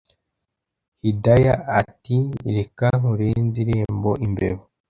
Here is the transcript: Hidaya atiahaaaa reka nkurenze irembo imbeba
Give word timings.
Hidaya 1.05 1.53
atiahaaaa 1.79 2.55
reka 2.57 2.87
nkurenze 2.99 3.57
irembo 3.67 4.11
imbeba 4.29 4.61